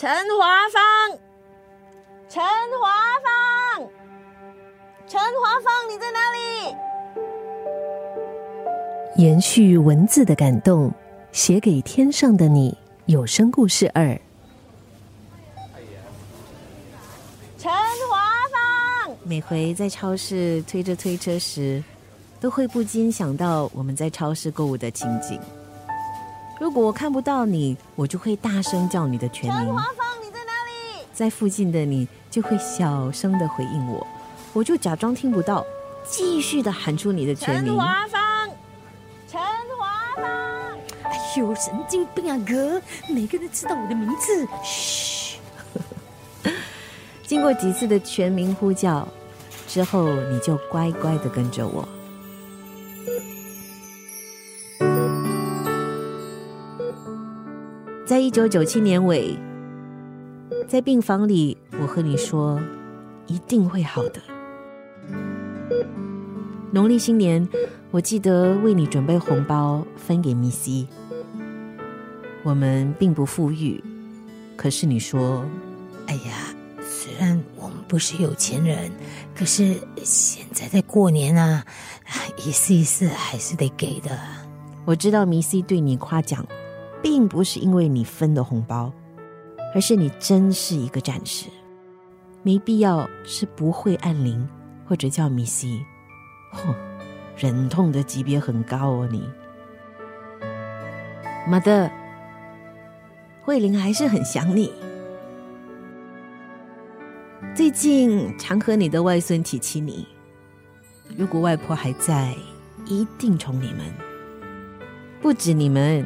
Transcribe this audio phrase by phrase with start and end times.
[0.00, 1.18] 陈华芳，
[2.28, 2.88] 陈华
[3.24, 3.90] 芳，
[5.08, 6.40] 陈华芳，你在哪里？
[9.20, 10.92] 延续文字的感动，
[11.32, 12.78] 写给天上的你。
[13.06, 14.16] 有声故事二。
[17.58, 17.72] 陈
[18.08, 18.20] 华
[18.52, 21.82] 芳，每回在超市推着推车时，
[22.38, 25.40] 都会不禁想到我们在超市购物的情景。
[26.60, 29.66] 如果我看不到你，我就会大声叫你的全名。
[29.66, 31.06] 陈华芳，你在哪里？
[31.12, 34.04] 在附近的你就会小声的回应我，
[34.52, 35.64] 我就假装听不到，
[36.04, 37.66] 继续的喊出你的全名。
[37.66, 38.50] 陈华芳，
[39.30, 39.40] 陈
[39.78, 42.82] 华芳，哎呦，神经病啊，哥！
[43.08, 44.46] 每个人知道我的名字。
[44.64, 45.38] 嘘。
[47.24, 49.06] 经过几次的全名呼叫
[49.68, 51.86] 之后，你就乖乖的跟着我。
[58.08, 59.36] 在一九九七年尾，
[60.66, 62.58] 在病房里，我和你说
[63.26, 64.22] 一定会好的。
[66.70, 67.46] 农历新年，
[67.90, 70.88] 我记得为你准备红包分给米西。
[72.44, 73.84] 我们并不富裕，
[74.56, 75.44] 可是你说，
[76.06, 78.90] 哎呀，虽然我们不是有钱人，
[79.36, 81.62] 可是现在在过年啊，
[82.38, 84.18] 一次一次还是得给的。
[84.86, 86.42] 我知道米西对你夸奖。
[87.02, 88.92] 并不是因为你分的红包，
[89.74, 91.48] 而是你真是一个战士，
[92.42, 94.48] 没必要是不会按铃
[94.86, 95.84] 或者叫米西，
[96.52, 96.74] 嚯，
[97.36, 99.22] 忍痛的级别很高哦你。
[101.46, 101.90] 妈的，
[103.42, 104.72] 慧玲还是很想你，
[107.54, 110.06] 最近常和你的外孙提起你，
[111.16, 112.34] 如果外婆还在，
[112.86, 113.86] 一定宠你们，
[115.22, 116.04] 不止你们。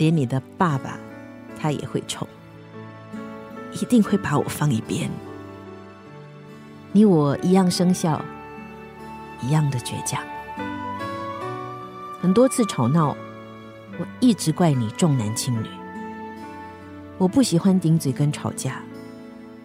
[0.00, 0.98] 连你的爸爸，
[1.58, 2.26] 他也会宠，
[3.74, 5.10] 一定会把我放一边。
[6.90, 8.18] 你我一样生肖，
[9.42, 10.24] 一样的倔强。
[12.18, 13.14] 很多次吵闹，
[13.98, 15.66] 我一直怪你重男轻女。
[17.18, 18.80] 我不喜欢顶嘴跟吵架，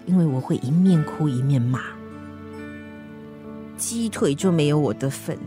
[0.06, 1.80] 因为我会一面哭一面骂。
[3.78, 5.38] 鸡腿就没有我的份，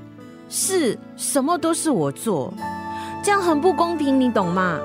[0.48, 2.54] 是什么都是我做。
[3.28, 4.80] 这样很不公平，你懂吗？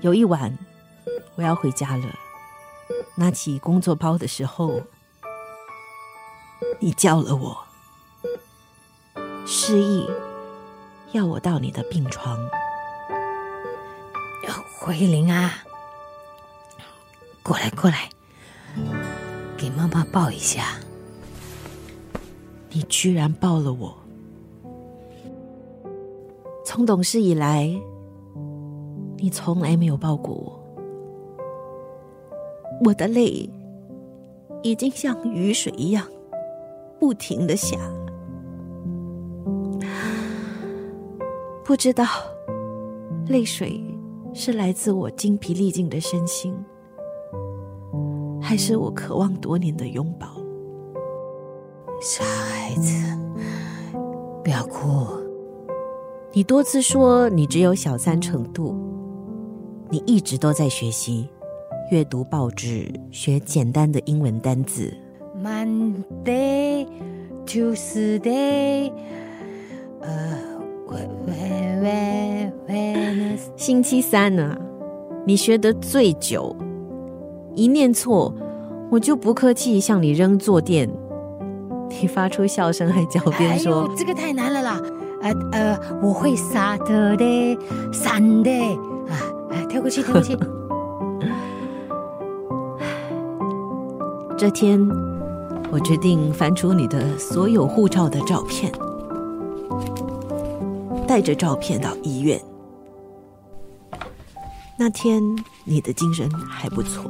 [0.00, 0.52] 有一晚，
[1.36, 2.04] 我要回家了，
[3.14, 4.82] 拿起工作包的时候，
[6.80, 7.56] 你叫了我，
[9.46, 10.10] 示意
[11.12, 12.36] 要我到你的病床。
[14.80, 15.58] 慧玲啊，
[17.44, 18.10] 过来过来，
[19.56, 20.80] 给妈妈抱一下。
[22.70, 23.94] 你居然抱了我！
[26.64, 27.68] 从懂事以来，
[29.16, 30.60] 你从来没有抱过我。
[32.84, 33.48] 我的泪
[34.62, 36.06] 已经像雨水一样
[37.00, 37.76] 不停的下，
[41.64, 42.04] 不知道
[43.26, 43.82] 泪水
[44.34, 46.54] 是来自我精疲力尽的身心，
[48.40, 50.28] 还是我渴望多年的拥抱。
[52.68, 52.92] 孩子，
[54.44, 55.06] 不要哭。
[56.34, 58.76] 你多次说你只有小三程度，
[59.88, 61.26] 你一直都在学习，
[61.90, 64.92] 阅读报纸，学简单的英文单字。
[65.42, 66.86] Monday,
[67.46, 68.92] Tuesday，
[70.02, 70.38] 呃，
[73.56, 74.54] 星期三呢？
[75.24, 76.54] 你学的最久，
[77.54, 78.34] 一念错，
[78.90, 80.86] 我就不客气向你扔坐垫。
[81.88, 84.80] 你发出笑声，还狡辩说：“这个太难了啦！
[85.20, 87.58] 呃呃，我会撒的的，
[87.92, 88.50] 散的
[89.08, 89.18] 啊！
[89.68, 90.38] 跳过去，跳过去。
[94.38, 94.78] 这天，
[95.72, 98.72] 我决定翻出你的所有护照的照片，
[101.04, 102.40] 带着照片到医院。
[104.78, 105.20] 那天
[105.64, 107.02] 你的精神还不错，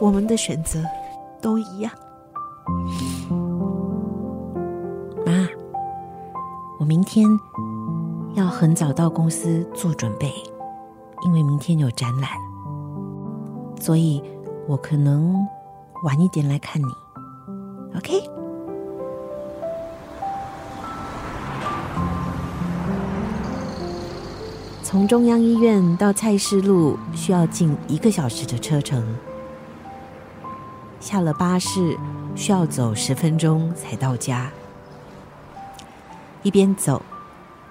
[0.00, 0.82] 我们的选择
[1.40, 1.92] 都一样。”
[5.26, 5.48] 妈，
[6.78, 7.26] 我明天
[8.34, 10.32] 要很早到公司做准备，
[11.24, 12.30] 因为明天有展览，
[13.80, 14.22] 所以
[14.66, 15.34] 我可能
[16.04, 16.86] 晚一点来看你。
[17.96, 18.22] OK？
[24.82, 29.16] 从中央医院到菜市路需要近一个小时的车程，
[30.98, 31.96] 下了巴士。
[32.34, 34.50] 需要走十分钟才到家，
[36.42, 37.02] 一边走，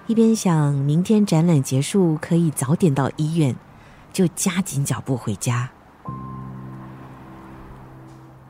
[0.06, 3.56] 一边想明天展览结束可以早点到医院，
[4.12, 5.70] 就加紧脚步回家。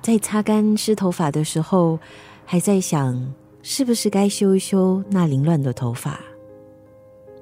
[0.02, 1.98] 在擦干湿头发的时候，
[2.44, 3.32] 还在想
[3.62, 6.18] 是不是该修一修那凌乱的头发，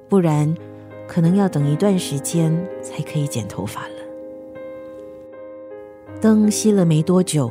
[0.07, 0.53] 不然
[1.07, 3.95] 可能要等一段时间才可以剪头发了。
[6.21, 7.49] 灯熄了没多久，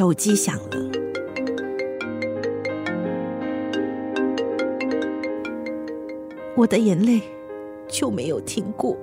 [0.00, 0.80] 手机响了。
[6.56, 7.20] 我的眼泪
[7.86, 8.96] 就没有停过。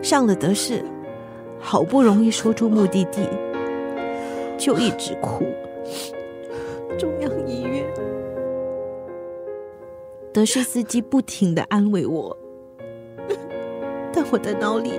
[0.00, 0.84] 上了德士，
[1.58, 3.28] 好不容易说出目的地，
[4.56, 5.44] 就一直哭。
[6.96, 7.84] 中央医院，
[10.32, 12.38] 德士司机不停的安慰我，
[14.12, 14.92] 但我的脑里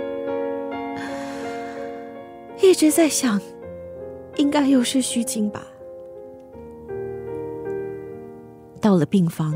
[2.66, 3.40] 一直在想，
[4.38, 5.66] 应该又是虚惊吧。
[8.82, 9.54] 到了病房，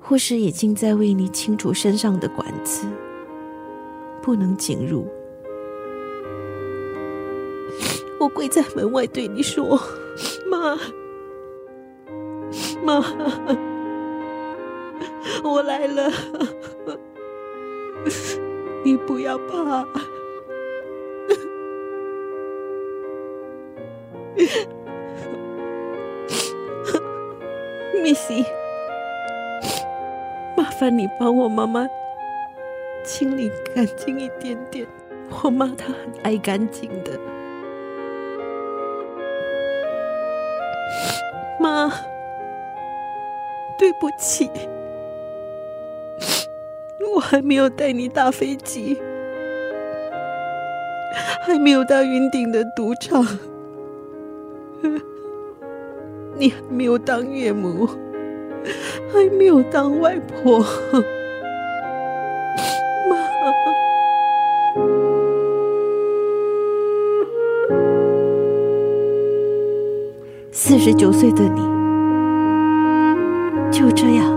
[0.00, 2.88] 护士已经在为你清除身上的管子，
[4.20, 5.06] 不能进入。
[8.18, 9.80] 我跪在门外对你说
[10.50, 10.76] ：“妈，
[12.84, 13.00] 妈，
[15.44, 16.10] 我来了，
[18.84, 19.86] 你不要怕。”
[28.02, 28.30] miss
[30.56, 31.86] 麻烦你帮我妈妈
[33.04, 34.86] 清理干净一点点。
[35.42, 37.10] 我妈她很爱干净的。
[41.60, 41.90] 妈，
[43.76, 44.48] 对不起，
[47.14, 48.98] 我还没有带你搭飞机，
[51.46, 53.26] 还没有到云顶的赌场。
[56.38, 57.88] 你还没有当岳母，
[59.12, 60.60] 还没有当外婆，
[63.10, 63.16] 妈。
[70.52, 71.60] 四十九岁的你，
[73.72, 74.27] 就这样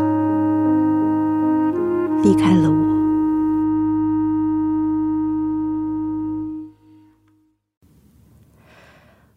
[2.23, 2.91] 离开了我。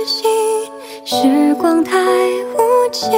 [0.05, 0.27] 惜，
[1.03, 3.11] 时光太无情，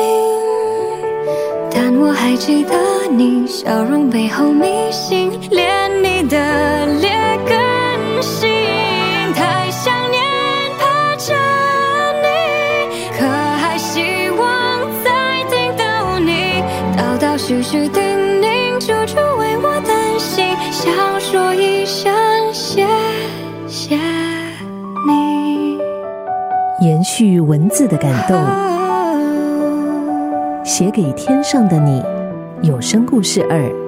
[1.69, 2.73] 但我还记得
[3.09, 7.09] 你笑容背后迷信，连你的劣
[7.45, 8.49] 根性，
[17.47, 18.03] 许是叮
[18.41, 18.77] 咛。
[18.77, 22.13] 处处为我担心，想说一声
[22.53, 22.85] 谢
[23.67, 23.95] 谢
[25.07, 25.79] 你。
[26.81, 28.37] 延续文字的感动，
[30.65, 32.03] 写给天上的你。
[32.63, 33.86] 有声故事二。